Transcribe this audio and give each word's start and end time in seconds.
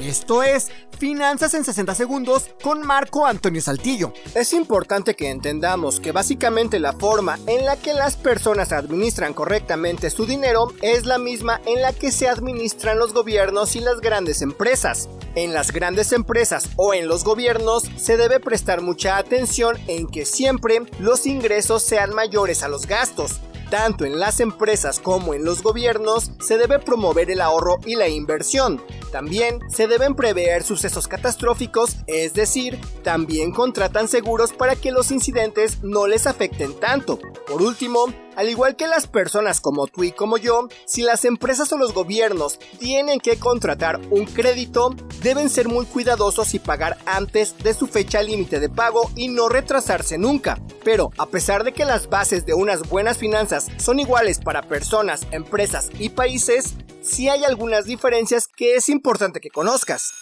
Esto 0.00 0.44
es 0.44 0.68
Finanzas 0.96 1.54
en 1.54 1.64
60 1.64 1.94
segundos 1.94 2.50
con 2.62 2.86
Marco 2.86 3.26
Antonio 3.26 3.60
Saltillo. 3.60 4.12
Es 4.34 4.52
importante 4.52 5.14
que 5.14 5.28
entendamos 5.28 5.98
que 5.98 6.12
básicamente 6.12 6.78
la 6.78 6.92
forma 6.92 7.36
en 7.46 7.64
la 7.64 7.76
que 7.76 7.94
las 7.94 8.16
personas 8.16 8.72
administran 8.72 9.34
correctamente 9.34 10.10
su 10.10 10.24
dinero 10.24 10.72
es 10.82 11.04
la 11.04 11.18
misma 11.18 11.60
en 11.66 11.82
la 11.82 11.92
que 11.92 12.12
se 12.12 12.28
administran 12.28 12.98
los 12.98 13.12
gobiernos 13.12 13.74
y 13.74 13.80
las 13.80 14.00
grandes 14.00 14.40
empresas. 14.40 15.08
En 15.34 15.52
las 15.52 15.72
grandes 15.72 16.12
empresas 16.12 16.68
o 16.76 16.94
en 16.94 17.08
los 17.08 17.24
gobiernos 17.24 17.84
se 17.96 18.16
debe 18.16 18.38
prestar 18.38 18.80
mucha 18.80 19.16
atención 19.16 19.76
en 19.88 20.06
que 20.06 20.24
siempre 20.24 20.82
los 21.00 21.26
ingresos 21.26 21.82
sean 21.82 22.14
mayores 22.14 22.62
a 22.62 22.68
los 22.68 22.86
gastos. 22.86 23.40
Tanto 23.70 24.06
en 24.06 24.18
las 24.18 24.40
empresas 24.40 24.98
como 24.98 25.34
en 25.34 25.44
los 25.44 25.62
gobiernos 25.62 26.30
se 26.40 26.56
debe 26.56 26.78
promover 26.78 27.30
el 27.30 27.40
ahorro 27.40 27.78
y 27.84 27.96
la 27.96 28.08
inversión. 28.08 28.82
También 29.12 29.60
se 29.70 29.86
deben 29.86 30.14
prever 30.14 30.62
sucesos 30.64 31.08
catastróficos, 31.08 31.96
es 32.06 32.34
decir, 32.34 32.78
también 33.02 33.52
contratan 33.52 34.08
seguros 34.08 34.52
para 34.52 34.76
que 34.76 34.92
los 34.92 35.10
incidentes 35.10 35.82
no 35.82 36.06
les 36.06 36.26
afecten 36.26 36.78
tanto. 36.78 37.18
Por 37.46 37.62
último, 37.62 38.06
al 38.36 38.48
igual 38.48 38.76
que 38.76 38.86
las 38.86 39.08
personas 39.08 39.60
como 39.60 39.88
tú 39.88 40.04
y 40.04 40.12
como 40.12 40.36
yo, 40.36 40.68
si 40.84 41.02
las 41.02 41.24
empresas 41.24 41.72
o 41.72 41.76
los 41.78 41.92
gobiernos 41.92 42.60
tienen 42.78 43.18
que 43.18 43.36
contratar 43.36 44.00
un 44.10 44.26
crédito, 44.26 44.94
deben 45.22 45.50
ser 45.50 45.68
muy 45.68 45.86
cuidadosos 45.86 46.54
y 46.54 46.60
pagar 46.60 46.98
antes 47.04 47.58
de 47.58 47.74
su 47.74 47.88
fecha 47.88 48.22
límite 48.22 48.60
de 48.60 48.68
pago 48.68 49.10
y 49.16 49.28
no 49.28 49.48
retrasarse 49.48 50.18
nunca. 50.18 50.60
Pero 50.84 51.10
a 51.18 51.26
pesar 51.26 51.64
de 51.64 51.72
que 51.72 51.84
las 51.84 52.08
bases 52.08 52.46
de 52.46 52.54
unas 52.54 52.88
buenas 52.88 53.18
finanzas 53.18 53.68
son 53.78 53.98
iguales 53.98 54.38
para 54.38 54.62
personas, 54.62 55.26
empresas 55.32 55.90
y 55.98 56.10
países, 56.10 56.74
sí 57.08 57.28
hay 57.28 57.44
algunas 57.44 57.84
diferencias 57.84 58.48
que 58.48 58.76
es 58.76 58.88
importante 58.88 59.40
que 59.40 59.50
conozcas. 59.50 60.12